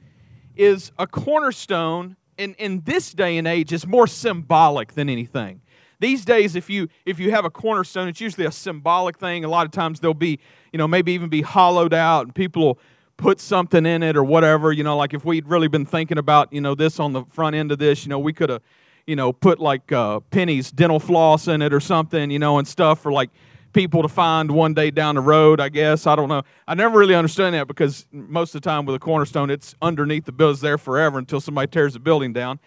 is 0.57 0.91
a 0.99 1.07
cornerstone 1.07 2.17
in, 2.37 2.55
in 2.55 2.83
this 2.85 3.13
day 3.13 3.39
and 3.39 3.47
age 3.47 3.73
is 3.73 3.87
more 3.87 4.09
symbolic 4.09 4.95
than 4.95 5.09
anything. 5.09 5.61
These 6.01 6.25
days, 6.25 6.57
if 6.57 6.69
you 6.69 6.89
if 7.07 7.21
you 7.21 7.31
have 7.31 7.45
a 7.45 7.51
cornerstone, 7.51 8.09
it's 8.09 8.21
usually 8.21 8.45
a 8.45 8.51
symbolic 8.51 9.19
thing. 9.19 9.45
A 9.45 9.49
lot 9.49 9.67
of 9.67 9.73
times 9.73 10.01
they'll 10.01 10.15
be, 10.15 10.41
you 10.73 10.79
know, 10.79 10.89
maybe 10.89 11.13
even 11.13 11.29
be 11.29 11.43
hollowed 11.43 11.95
out 11.95 12.27
and 12.27 12.35
people 12.35 12.63
will 12.65 12.79
put 13.17 13.39
something 13.39 13.87
in 13.87 14.03
it 14.03 14.17
or 14.17 14.25
whatever. 14.25 14.73
You 14.73 14.83
know, 14.83 14.97
like 14.97 15.15
if 15.15 15.25
we'd 15.25 15.47
really 15.47 15.69
been 15.69 15.87
thinking 15.87 16.19
about, 16.19 16.53
you 16.53 16.61
know, 16.61 16.75
this 16.75 16.99
on 16.99 17.13
the 17.13 17.25
front 17.31 17.55
end 17.55 17.71
of 17.71 17.79
this, 17.79 18.05
you 18.05 18.09
know, 18.09 18.19
we 18.19 18.33
could 18.33 18.51
have, 18.51 18.63
you 19.07 19.17
know, 19.17 19.33
put 19.33 19.59
like 19.59 19.91
uh, 19.93 20.21
Penny's 20.31 20.71
dental 20.71 21.01
floss 21.01 21.49
in 21.49 21.63
it 21.63 21.73
or 21.73 21.81
something, 21.81 22.31
you 22.31 22.39
know, 22.39 22.59
and 22.59 22.67
stuff 22.67 23.01
for 23.01 23.13
like 23.13 23.31
people 23.73 24.03
to 24.03 24.09
find 24.09 24.51
one 24.51 24.75
day 24.75 24.91
down 24.91 25.15
the 25.15 25.21
road, 25.21 25.61
I 25.61 25.69
guess. 25.69 26.07
I 26.07 26.15
don't 26.15 26.29
know. 26.29 26.43
I 26.69 26.75
never 26.75 26.99
really 26.99 27.15
understand 27.15 27.55
that 27.55 27.67
because 27.67 28.07
most 28.13 28.55
of 28.55 28.63
the 28.63 28.69
time 28.69 28.85
with 28.85 28.95
a 28.95 28.99
cornerstone, 28.99 29.51
it's 29.51 29.75
underneath 29.81 30.25
the 30.25 30.33
building, 30.33 30.61
there 30.61 30.79
forever 30.79 31.19
until 31.19 31.41
somebody 31.41 31.69
tears 31.69 31.95
the 31.95 32.01
building 32.01 32.33
down. 32.33 32.61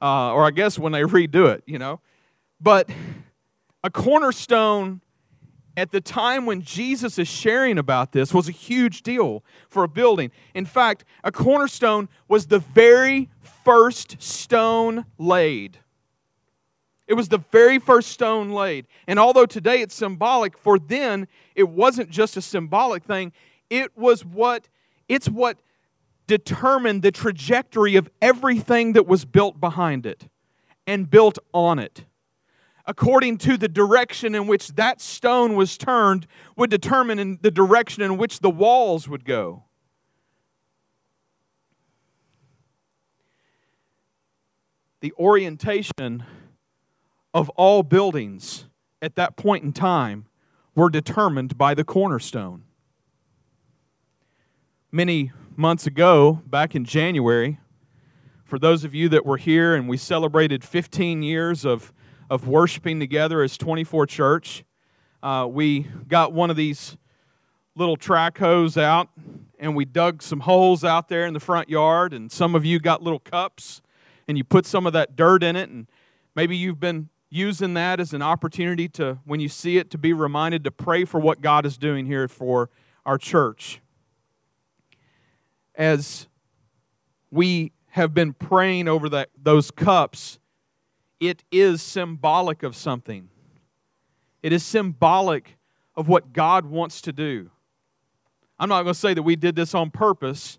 Uh, 0.00 0.32
or 0.32 0.44
I 0.44 0.50
guess 0.50 0.78
when 0.78 0.92
they 0.92 1.02
redo 1.02 1.52
it, 1.52 1.62
you 1.66 1.78
know. 1.78 2.00
But 2.60 2.90
a 3.84 3.90
cornerstone 3.90 5.00
at 5.76 5.90
the 5.90 6.00
time 6.00 6.46
when 6.46 6.62
Jesus 6.62 7.18
is 7.18 7.28
sharing 7.28 7.78
about 7.78 8.12
this 8.12 8.34
was 8.34 8.48
a 8.48 8.52
huge 8.52 9.02
deal 9.02 9.42
for 9.68 9.84
a 9.84 9.88
building. 9.88 10.30
In 10.54 10.66
fact, 10.66 11.04
a 11.24 11.32
cornerstone 11.32 12.08
was 12.28 12.46
the 12.46 12.58
very 12.58 13.30
first 13.64 14.20
stone 14.20 15.06
laid. 15.18 15.78
It 17.12 17.14
was 17.14 17.28
the 17.28 17.44
very 17.52 17.78
first 17.78 18.08
stone 18.08 18.52
laid. 18.52 18.86
And 19.06 19.18
although 19.18 19.44
today 19.44 19.82
it's 19.82 19.94
symbolic, 19.94 20.56
for 20.56 20.78
then 20.78 21.28
it 21.54 21.68
wasn't 21.68 22.08
just 22.08 22.38
a 22.38 22.40
symbolic 22.40 23.04
thing, 23.04 23.32
it 23.68 23.94
was 23.94 24.24
what 24.24 24.70
it's 25.10 25.28
what 25.28 25.58
determined 26.26 27.02
the 27.02 27.12
trajectory 27.12 27.96
of 27.96 28.08
everything 28.22 28.94
that 28.94 29.06
was 29.06 29.26
built 29.26 29.60
behind 29.60 30.06
it 30.06 30.30
and 30.86 31.10
built 31.10 31.38
on 31.52 31.78
it. 31.78 32.06
According 32.86 33.36
to 33.38 33.58
the 33.58 33.68
direction 33.68 34.34
in 34.34 34.46
which 34.46 34.68
that 34.76 34.98
stone 34.98 35.54
was 35.54 35.76
turned, 35.76 36.26
would 36.56 36.70
determine 36.70 37.40
the 37.42 37.50
direction 37.50 38.02
in 38.02 38.16
which 38.16 38.40
the 38.40 38.48
walls 38.48 39.06
would 39.06 39.26
go. 39.26 39.64
The 45.00 45.12
orientation 45.18 46.24
of 47.34 47.48
all 47.50 47.82
buildings 47.82 48.66
at 49.00 49.14
that 49.16 49.36
point 49.36 49.64
in 49.64 49.72
time 49.72 50.26
were 50.74 50.90
determined 50.90 51.58
by 51.58 51.74
the 51.74 51.84
cornerstone. 51.84 52.64
Many 54.90 55.32
months 55.56 55.86
ago, 55.86 56.42
back 56.46 56.74
in 56.74 56.84
January, 56.84 57.58
for 58.44 58.58
those 58.58 58.84
of 58.84 58.94
you 58.94 59.08
that 59.08 59.24
were 59.24 59.38
here 59.38 59.74
and 59.74 59.88
we 59.88 59.96
celebrated 59.96 60.62
15 60.62 61.22
years 61.22 61.64
of, 61.64 61.92
of 62.28 62.46
worshiping 62.46 63.00
together 63.00 63.42
as 63.42 63.56
24 63.56 64.06
Church, 64.06 64.64
uh, 65.22 65.46
we 65.50 65.86
got 66.08 66.32
one 66.32 66.50
of 66.50 66.56
these 66.56 66.96
little 67.74 67.96
track 67.96 68.36
hoes 68.38 68.76
out 68.76 69.08
and 69.58 69.74
we 69.74 69.84
dug 69.84 70.22
some 70.22 70.40
holes 70.40 70.84
out 70.84 71.08
there 71.08 71.24
in 71.24 71.32
the 71.32 71.40
front 71.40 71.68
yard. 71.70 72.12
And 72.12 72.30
some 72.30 72.54
of 72.54 72.64
you 72.64 72.78
got 72.78 73.02
little 73.02 73.20
cups 73.20 73.80
and 74.28 74.36
you 74.36 74.44
put 74.44 74.66
some 74.66 74.86
of 74.86 74.92
that 74.92 75.16
dirt 75.16 75.42
in 75.42 75.56
it. 75.56 75.70
And 75.70 75.86
maybe 76.34 76.56
you've 76.56 76.80
been 76.80 77.08
using 77.32 77.72
that 77.72 77.98
as 77.98 78.12
an 78.12 78.20
opportunity 78.20 78.86
to, 78.86 79.18
when 79.24 79.40
you 79.40 79.48
see 79.48 79.78
it, 79.78 79.90
to 79.90 79.96
be 79.96 80.12
reminded 80.12 80.62
to 80.64 80.70
pray 80.70 81.02
for 81.02 81.18
what 81.18 81.40
God 81.40 81.64
is 81.64 81.78
doing 81.78 82.04
here 82.04 82.28
for 82.28 82.68
our 83.06 83.16
church. 83.16 83.80
As 85.74 86.28
we 87.30 87.72
have 87.92 88.12
been 88.12 88.34
praying 88.34 88.86
over 88.86 89.08
that, 89.08 89.30
those 89.42 89.70
cups, 89.70 90.38
it 91.20 91.42
is 91.50 91.80
symbolic 91.80 92.62
of 92.62 92.76
something. 92.76 93.30
It 94.42 94.52
is 94.52 94.62
symbolic 94.62 95.56
of 95.96 96.08
what 96.08 96.34
God 96.34 96.66
wants 96.66 97.00
to 97.00 97.12
do. 97.14 97.50
I'm 98.58 98.68
not 98.68 98.82
going 98.82 98.92
to 98.92 99.00
say 99.00 99.14
that 99.14 99.22
we 99.22 99.36
did 99.36 99.56
this 99.56 99.74
on 99.74 99.90
purpose, 99.90 100.58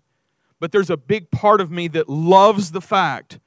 but 0.58 0.72
there's 0.72 0.90
a 0.90 0.96
big 0.96 1.30
part 1.30 1.60
of 1.60 1.70
me 1.70 1.86
that 1.88 2.08
loves 2.08 2.72
the 2.72 2.80
fact 2.80 3.38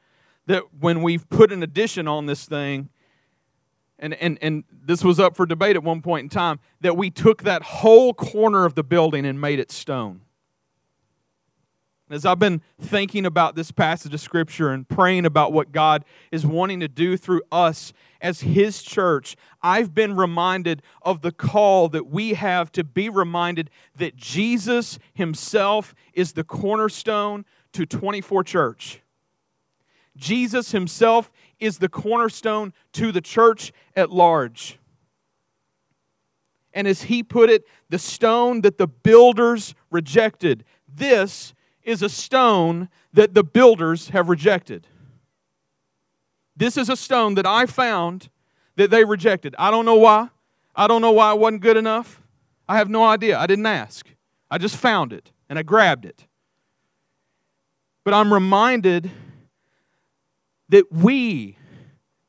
that 0.46 0.64
when 0.80 1.02
we've 1.02 1.28
put 1.28 1.52
an 1.52 1.62
addition 1.62 2.08
on 2.08 2.26
this 2.26 2.46
thing, 2.46 2.88
and, 4.00 4.14
and, 4.16 4.38
and 4.42 4.64
this 4.72 5.04
was 5.04 5.20
up 5.20 5.36
for 5.36 5.46
debate 5.46 5.76
at 5.76 5.84
one 5.84 6.02
point 6.02 6.26
in 6.26 6.30
time, 6.30 6.60
that 6.82 6.96
we 6.96 7.10
took 7.10 7.44
that 7.44 7.64
whole 7.64 8.14
corner 8.14 8.66
of 8.66 8.76
the 8.76 8.84
building 8.84 9.26
and 9.26 9.42
made 9.42 9.60
it 9.60 9.72
stone. 9.72 10.22
As 12.10 12.26
I've 12.26 12.40
been 12.40 12.62
thinking 12.80 13.26
about 13.26 13.56
this 13.56 13.72
passage 13.72 14.14
of 14.14 14.22
Scripture 14.22 14.70
and 14.70 14.88
praying 14.88 15.26
about 15.26 15.52
what 15.52 15.74
God 15.74 16.06
is 16.32 16.46
wanting 16.46 16.80
to 16.80 16.88
do 16.88 17.18
through 17.18 17.42
us 17.52 17.92
as 18.22 18.42
His 18.42 18.82
church, 18.82 19.36
I've 19.62 19.94
been 19.94 20.16
reminded 20.16 20.82
of 21.02 21.22
the 21.22 21.34
call 21.34 21.90
that 21.90 22.08
we 22.08 22.36
have 22.36 22.72
to 22.74 22.86
be 22.86 23.10
reminded 23.10 23.70
that 23.98 24.16
Jesus 24.16 25.00
Himself 25.14 25.94
is 26.14 26.32
the 26.34 26.46
cornerstone 26.46 27.44
to 27.74 27.86
24 27.86 28.44
Church. 28.46 29.02
Jesus 30.16 30.72
Himself 30.72 31.30
is 31.60 31.78
the 31.80 31.90
cornerstone 31.90 32.74
to 32.94 33.12
the 33.12 33.22
church 33.22 33.72
at 33.96 34.12
large. 34.12 34.78
And 36.74 36.88
as 36.88 37.04
he 37.04 37.24
put 37.24 37.50
it, 37.50 37.64
the 37.90 37.98
stone 37.98 38.62
that 38.62 38.78
the 38.78 38.88
builders 38.88 39.74
rejected, 39.90 40.64
this 40.88 41.54
is 41.84 42.04
a 42.04 42.10
stone 42.10 42.90
that 43.14 43.34
the 43.34 43.44
builders 43.44 44.10
have 44.10 44.30
rejected. 44.30 44.88
This 46.56 46.78
is 46.78 46.90
a 46.90 46.96
stone 46.96 47.36
that 47.36 47.46
I 47.46 47.66
found 47.66 48.30
that 48.76 48.92
they 48.92 49.04
rejected. 49.04 49.56
I 49.58 49.72
don't 49.72 49.86
know 49.86 49.96
why. 49.96 50.30
I 50.76 50.88
don't 50.88 51.02
know 51.02 51.12
why 51.12 51.34
it 51.34 51.40
wasn't 51.40 51.62
good 51.62 51.78
enough. 51.78 52.22
I 52.68 52.78
have 52.78 52.90
no 52.90 53.04
idea. 53.04 53.40
I 53.40 53.48
didn't 53.48 53.66
ask. 53.66 54.06
I 54.52 54.58
just 54.58 54.76
found 54.76 55.14
it 55.14 55.32
and 55.50 55.58
I 55.58 55.64
grabbed 55.64 56.06
it. 56.06 56.28
But 58.04 58.14
I'm 58.14 58.34
reminded 58.34 59.10
that 60.70 60.92
we, 60.92 61.58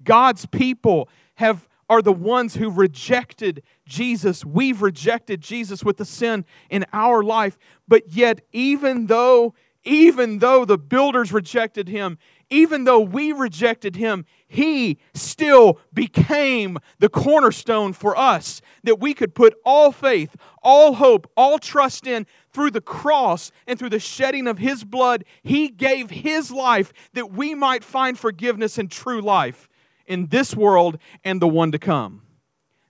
God's 0.03 0.47
people, 0.47 1.09
have 1.37 1.69
are 1.89 2.03
the 2.03 2.13
ones 2.13 2.55
who 2.55 2.71
rejected 2.71 3.63
Jesus. 3.87 4.45
We've 4.45 4.83
rejected 4.83 5.41
Jesus 5.41 5.83
with 5.85 5.97
the 5.97 6.05
sin 6.05 6.45
in 6.69 6.85
our 6.93 7.23
life. 7.23 7.57
But 7.87 8.13
yet, 8.13 8.43
even 8.53 9.07
though, 9.07 9.55
even 9.85 10.39
though 10.39 10.65
the 10.65 10.77
builders 10.77 11.33
rejected 11.33 11.89
him, 11.89 12.19
even 12.51 12.85
though 12.85 13.01
we 13.01 13.33
rejected 13.33 13.97
him, 13.97 14.25
he 14.47 14.99
still 15.13 15.79
became 15.93 16.79
the 16.99 17.09
cornerstone 17.09 17.93
for 17.93 18.17
us 18.17 18.63
that 18.85 18.99
we 18.99 19.13
could 19.13 19.35
put 19.35 19.55
all 19.65 19.93
faith, 19.93 20.35
all 20.63 20.95
hope, 20.95 21.31
all 21.37 21.59
trust 21.59 22.07
in 22.07 22.27
through 22.51 22.71
the 22.71 22.81
cross 22.81 23.53
and 23.67 23.79
through 23.79 23.91
the 23.91 23.99
shedding 23.99 24.47
of 24.47 24.59
his 24.59 24.85
blood. 24.85 25.25
He 25.43 25.69
gave 25.69 26.11
his 26.11 26.51
life 26.51 26.93
that 27.13 27.31
we 27.31 27.55
might 27.55 27.85
find 27.85 28.19
forgiveness 28.19 28.79
and 28.79 28.91
true 28.91 29.21
life 29.21 29.69
in 30.07 30.29
this 30.29 30.57
world 30.57 30.99
and 31.23 31.43
the 31.43 31.49
one 31.49 31.71
to 31.73 31.79
come. 31.79 32.23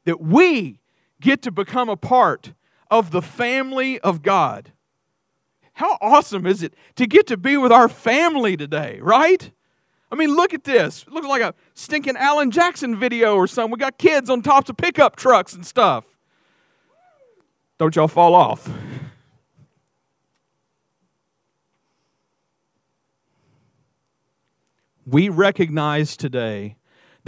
That 0.05 0.21
we 0.21 0.81
get 1.21 1.43
to 1.43 1.51
become 1.51 1.89
a 1.89 1.97
part 1.97 2.53
of 2.91 3.11
the 3.11 3.23
family 3.23 3.99
of 4.01 4.23
God. 4.23 4.73
How 5.79 5.97
awesome 6.01 6.45
is 6.45 6.65
it 6.65 6.75
to 6.97 7.07
get 7.07 7.29
to 7.29 7.37
be 7.37 7.57
with 7.57 7.71
our 7.71 7.89
family 7.89 8.57
today, 8.57 8.99
right? 9.01 9.49
I 10.11 10.17
mean, 10.17 10.35
look 10.35 10.53
at 10.53 10.65
this. 10.65 11.05
It 11.07 11.13
looks 11.13 11.29
like 11.29 11.41
a 11.41 11.55
stinking 11.75 12.17
Alan 12.17 12.51
Jackson 12.51 12.99
video 12.99 13.37
or 13.37 13.47
something. 13.47 13.71
We 13.71 13.79
got 13.79 13.97
kids 13.97 14.29
on 14.29 14.43
tops 14.43 14.69
of 14.69 14.77
pickup 14.77 15.15
trucks 15.15 15.55
and 15.55 15.65
stuff. 15.65 16.05
Don't 17.79 17.95
y'all 17.95 18.09
fall 18.09 18.35
off. 18.35 18.69
We 25.07 25.29
recognize 25.29 26.17
today 26.17 26.78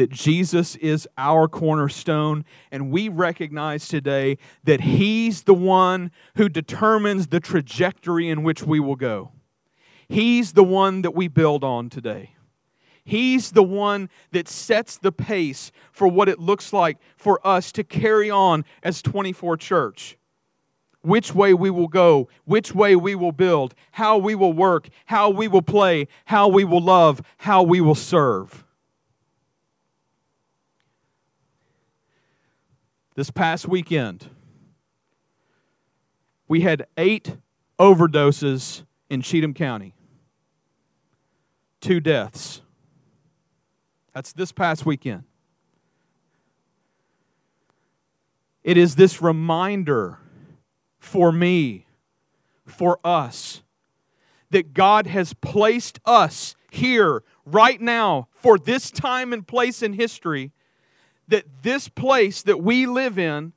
that 0.01 0.09
Jesus 0.09 0.77
is 0.77 1.07
our 1.19 1.47
cornerstone, 1.47 2.47
and 2.73 2.91
we 2.91 3.11
recognize 3.11 3.87
today 3.87 4.39
that 4.65 4.81
He's 4.81 5.43
the 5.43 5.53
one 5.53 6.11
who 6.37 6.49
determines 6.49 7.27
the 7.27 7.39
trajectory 7.39 8.31
in 8.31 8.43
which 8.43 8.63
we 8.63 8.81
will 8.81 8.97
go. 8.97 9.33
He's 10.09 10.55
the 10.55 10.65
one 10.65 11.03
that 11.03 11.15
we 11.15 11.29
build 11.29 11.63
on 11.63 11.91
today. 11.91 12.35
He's 13.05 13.51
the 13.51 13.63
one 13.63 14.09
that 14.33 14.49
sets 14.49 14.97
the 14.97 15.13
pace 15.13 15.71
for 15.93 16.09
what 16.09 16.31
it 16.31 16.39
looks 16.39 16.73
like 16.73 16.97
for 17.19 17.47
us 17.47 17.71
to 17.73 17.85
carry 17.85 18.31
on 18.31 18.65
as 18.83 19.03
24 19.03 19.59
church. 19.59 20.17
Which 21.03 21.35
way 21.35 21.53
we 21.53 21.69
will 21.69 21.89
go, 21.89 22.31
which 22.47 22.75
way 22.75 22.97
we 22.97 23.15
will 23.15 23.33
build, 23.33 23.75
how 23.93 24.17
we 24.17 24.35
will 24.35 24.55
work, 24.55 24.89
how 25.05 25.29
we 25.29 25.47
will 25.47 25.61
play, 25.61 26.09
how 26.25 26.49
we 26.49 26.65
will 26.65 26.83
love, 26.83 27.21
how 27.37 27.63
we 27.63 27.83
will 27.83 27.95
serve. 27.95 28.65
This 33.17 33.31
past 33.31 33.67
weekend, 33.67 34.31
we 36.47 36.61
had 36.61 36.87
eight 36.97 37.37
overdoses 37.79 38.85
in 39.09 39.21
Cheatham 39.21 39.53
County, 39.53 39.95
two 41.81 42.01
deaths. 42.01 42.63
That's 44.15 44.33
this 44.33 44.53
past 44.53 44.87
weekend. 44.87 45.25
It 48.63 48.77
is 48.77 48.95
this 48.97 49.21
reminder 49.23 50.19
for 50.99 51.33
me, 51.33 51.87
for 52.65 53.01
us, 53.03 53.63
that 54.51 54.75
God 54.75 55.07
has 55.07 55.33
placed 55.35 55.99
us 56.05 56.55
here 56.71 57.23
right 57.45 57.81
now 57.81 58.29
for 58.33 58.59
this 58.59 58.91
time 58.91 59.33
and 59.33 59.47
place 59.47 59.83
in 59.83 59.95
history, 59.95 60.53
that 61.31 61.63
this 61.63 61.89
place 61.89 62.43
that 62.43 62.63
we 62.63 62.87
live 62.87 63.19
in 63.19 63.53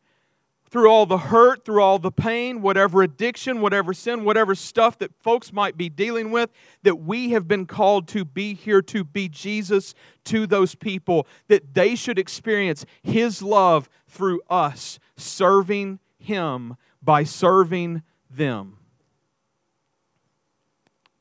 through 0.73 0.89
all 0.89 1.05
the 1.05 1.19
hurt, 1.19 1.63
through 1.63 1.83
all 1.83 1.99
the 1.99 2.11
pain, 2.11 2.59
whatever 2.59 3.03
addiction, 3.03 3.61
whatever 3.61 3.93
sin, 3.93 4.23
whatever 4.23 4.55
stuff 4.55 4.97
that 4.97 5.13
folks 5.21 5.53
might 5.53 5.77
be 5.77 5.87
dealing 5.87 6.31
with, 6.31 6.49
that 6.81 6.95
we 6.95 7.29
have 7.29 7.47
been 7.47 7.67
called 7.67 8.07
to 8.07 8.25
be 8.25 8.55
here 8.55 8.81
to 8.81 9.03
be 9.03 9.29
Jesus 9.29 9.93
to 10.23 10.47
those 10.47 10.73
people, 10.73 11.27
that 11.47 11.75
they 11.75 11.93
should 11.93 12.17
experience 12.17 12.87
His 13.03 13.43
love 13.43 13.87
through 14.07 14.41
us, 14.49 14.97
serving 15.15 15.99
Him 16.17 16.75
by 17.03 17.23
serving 17.23 18.01
them. 18.27 18.77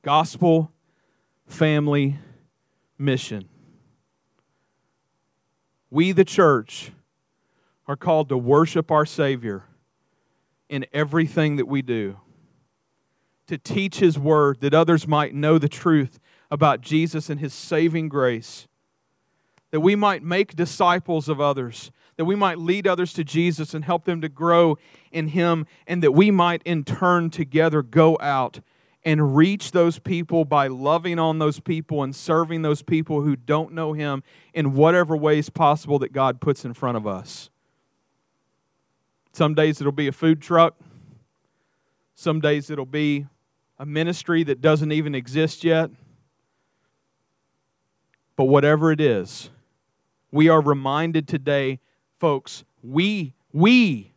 Gospel, 0.00 0.72
family, 1.46 2.16
mission. 2.96 3.51
We, 5.92 6.12
the 6.12 6.24
church, 6.24 6.90
are 7.86 7.96
called 7.96 8.30
to 8.30 8.38
worship 8.38 8.90
our 8.90 9.04
Savior 9.04 9.64
in 10.70 10.86
everything 10.90 11.56
that 11.56 11.66
we 11.66 11.82
do, 11.82 12.16
to 13.46 13.58
teach 13.58 13.98
His 13.98 14.18
Word 14.18 14.62
that 14.62 14.72
others 14.72 15.06
might 15.06 15.34
know 15.34 15.58
the 15.58 15.68
truth 15.68 16.18
about 16.50 16.80
Jesus 16.80 17.28
and 17.28 17.38
His 17.38 17.52
saving 17.52 18.08
grace, 18.08 18.66
that 19.70 19.80
we 19.80 19.94
might 19.94 20.22
make 20.22 20.56
disciples 20.56 21.28
of 21.28 21.42
others, 21.42 21.90
that 22.16 22.24
we 22.24 22.36
might 22.36 22.56
lead 22.56 22.86
others 22.86 23.12
to 23.12 23.22
Jesus 23.22 23.74
and 23.74 23.84
help 23.84 24.06
them 24.06 24.22
to 24.22 24.30
grow 24.30 24.78
in 25.10 25.28
Him, 25.28 25.66
and 25.86 26.02
that 26.02 26.12
we 26.12 26.30
might 26.30 26.62
in 26.64 26.84
turn 26.84 27.28
together 27.28 27.82
go 27.82 28.16
out 28.18 28.60
and 29.04 29.36
reach 29.36 29.72
those 29.72 29.98
people 29.98 30.44
by 30.44 30.68
loving 30.68 31.18
on 31.18 31.38
those 31.38 31.58
people 31.58 32.02
and 32.02 32.14
serving 32.14 32.62
those 32.62 32.82
people 32.82 33.22
who 33.22 33.34
don't 33.34 33.72
know 33.72 33.92
Him 33.92 34.22
in 34.54 34.74
whatever 34.74 35.16
ways 35.16 35.50
possible 35.50 35.98
that 35.98 36.12
God 36.12 36.40
puts 36.40 36.64
in 36.64 36.74
front 36.74 36.96
of 36.96 37.06
us. 37.06 37.50
Some 39.32 39.54
days 39.54 39.80
it'll 39.80 39.92
be 39.92 40.06
a 40.06 40.12
food 40.12 40.40
truck. 40.40 40.76
Some 42.14 42.40
days 42.40 42.70
it'll 42.70 42.86
be 42.86 43.26
a 43.78 43.86
ministry 43.86 44.44
that 44.44 44.60
doesn't 44.60 44.92
even 44.92 45.14
exist 45.14 45.64
yet. 45.64 45.90
But 48.36 48.44
whatever 48.44 48.92
it 48.92 49.00
is, 49.00 49.50
we 50.30 50.48
are 50.48 50.60
reminded 50.60 51.26
today, 51.26 51.80
folks, 52.18 52.64
we, 52.82 53.34
we, 53.52 54.12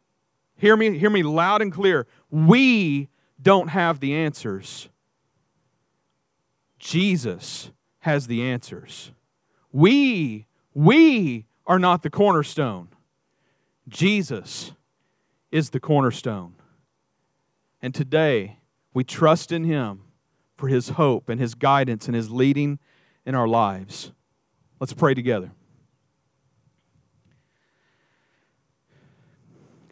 hear 0.58 0.78
me, 0.78 0.98
hear 0.98 1.10
me 1.10 1.24
loud 1.24 1.62
and 1.62 1.72
clear, 1.72 2.08
we 2.30 3.10
don't 3.42 3.70
have 3.70 4.00
the 4.00 4.14
answers. 4.14 4.90
Jesus 6.80 7.72
has 8.00 8.28
the 8.28 8.44
answers. 8.44 9.12
We, 9.72 10.46
we 10.74 11.46
are 11.66 11.80
not 11.80 12.04
the 12.04 12.10
cornerstone. 12.10 12.90
Jesus 13.88 14.72
is 15.52 15.72
the 15.72 15.80
cornerstone. 15.80 16.54
And 17.82 17.94
today, 17.94 18.58
we 18.94 19.04
trust 19.04 19.52
in 19.52 19.64
Him 19.64 20.02
for 20.56 20.68
His 20.68 20.90
hope 20.90 21.30
and 21.30 21.40
His 21.40 21.56
guidance 21.56 22.08
and 22.08 22.16
His 22.16 22.30
leading 22.30 22.80
in 23.26 23.36
our 23.36 23.48
lives. 23.48 24.12
Let's 24.80 24.94
pray 24.94 25.14
together. 25.14 25.52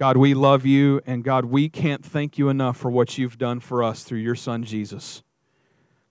God, 0.04 0.18
we 0.18 0.34
love 0.34 0.66
you, 0.66 1.00
and 1.06 1.24
God, 1.24 1.46
we 1.46 1.70
can't 1.70 2.04
thank 2.04 2.38
you 2.38 2.50
enough 2.50 2.76
for 2.76 2.92
what 2.92 3.18
you've 3.18 3.38
done 3.38 3.62
for 3.62 3.82
us 3.82 4.04
through 4.04 4.20
your 4.20 4.36
Son, 4.36 4.66
Jesus. 4.66 5.24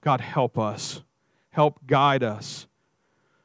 God, 0.00 0.22
help 0.22 0.58
us. 0.58 1.02
Help 1.50 1.86
guide 1.86 2.22
us. 2.22 2.66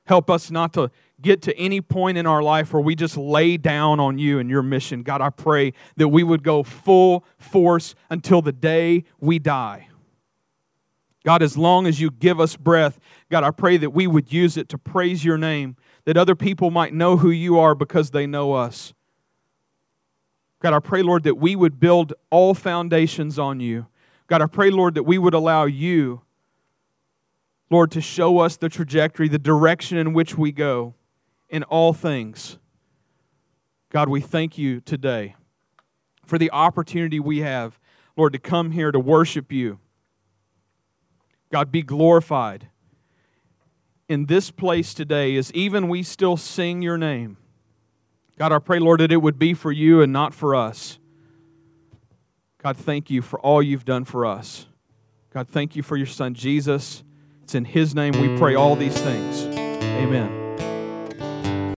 Help 0.06 0.30
us 0.30 0.50
not 0.50 0.72
to 0.76 0.90
get 1.22 1.42
to 1.42 1.58
any 1.58 1.82
point 1.82 2.18
in 2.18 2.26
our 2.26 2.42
life 2.42 2.72
where 2.72 2.82
we 2.82 2.96
just 2.96 3.18
lay 3.18 3.58
down 3.58 4.00
on 4.00 4.20
you 4.20 4.40
and 4.40 4.50
your 4.50 4.64
mission. 4.64 5.04
God, 5.04 5.20
I 5.20 5.32
pray 5.32 5.74
that 5.98 6.08
we 6.08 6.24
would 6.24 6.44
go 6.44 6.64
full 6.64 7.26
force 7.38 7.94
until 8.10 8.42
the 8.42 8.54
day 8.54 9.04
we 9.20 9.40
die. 9.40 9.90
God, 11.26 11.44
as 11.44 11.58
long 11.58 11.86
as 11.88 12.00
you 12.00 12.10
give 12.10 12.40
us 12.40 12.56
breath, 12.56 13.02
God, 13.30 13.44
I 13.44 13.52
pray 13.52 13.76
that 13.76 13.90
we 13.90 14.08
would 14.08 14.32
use 14.32 14.56
it 14.56 14.70
to 14.70 14.78
praise 14.78 15.26
your 15.26 15.38
name, 15.38 15.76
that 16.06 16.16
other 16.16 16.36
people 16.36 16.72
might 16.72 16.94
know 16.94 17.18
who 17.18 17.32
you 17.32 17.60
are 17.60 17.76
because 17.76 18.12
they 18.12 18.26
know 18.26 18.54
us. 18.54 18.94
God, 20.60 20.74
I 20.74 20.80
pray, 20.80 21.04
Lord, 21.04 21.24
that 21.24 21.36
we 21.36 21.56
would 21.56 21.80
build 21.80 22.14
all 22.30 22.54
foundations 22.54 23.38
on 23.38 23.60
you. 23.60 23.88
God, 24.28 24.42
I 24.42 24.48
pray, 24.48 24.72
Lord, 24.72 24.96
that 24.96 25.04
we 25.04 25.18
would 25.18 25.34
allow 25.34 25.66
you, 25.66 26.22
Lord, 27.70 27.92
to 27.92 28.02
show 28.02 28.40
us 28.40 28.58
the 28.58 28.70
trajectory, 28.70 29.28
the 29.28 29.38
direction 29.38 29.98
in 29.98 30.14
which 30.14 30.38
we 30.38 30.52
go 30.52 30.96
in 31.50 31.64
all 31.64 31.94
things. 31.94 32.58
God, 33.90 34.10
we 34.10 34.20
thank 34.20 34.58
you 34.58 34.82
today 34.82 35.36
for 36.26 36.38
the 36.38 36.52
opportunity 36.52 37.20
we 37.20 37.40
have, 37.40 37.80
Lord, 38.18 38.34
to 38.34 38.40
come 38.40 38.72
here 38.72 38.92
to 38.92 39.00
worship 39.00 39.52
you. 39.52 39.80
God, 41.52 41.72
be 41.72 41.84
glorified 41.84 42.68
in 44.10 44.26
this 44.26 44.52
place 44.52 44.94
today 44.94 45.36
as 45.38 45.54
even 45.54 45.88
we 45.88 46.04
still 46.04 46.36
sing 46.36 46.82
your 46.82 46.98
name. 46.98 47.38
God, 48.38 48.52
I 48.52 48.60
pray, 48.60 48.80
Lord, 48.80 49.00
that 49.00 49.12
it 49.12 49.18
would 49.18 49.40
be 49.40 49.54
for 49.54 49.72
you 49.72 50.02
and 50.02 50.14
not 50.14 50.34
for 50.34 50.54
us. 50.54 51.00
God, 52.62 52.78
thank 52.78 53.10
you 53.10 53.22
for 53.22 53.40
all 53.40 53.64
you've 53.64 53.86
done 53.86 54.06
for 54.06 54.26
us. 54.26 54.68
God, 55.34 55.48
thank 55.48 55.76
you 55.76 55.84
for 55.84 55.98
your 55.98 56.08
son 56.08 56.34
Jesus. 56.34 57.04
It's 57.44 57.56
in 57.56 57.66
his 57.66 57.96
name 57.96 58.14
we 58.14 58.38
pray 58.38 58.56
all 58.56 58.76
these 58.76 58.98
things. 58.98 59.46
Amen. 59.46 60.37